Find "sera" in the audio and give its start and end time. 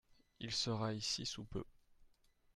0.51-0.93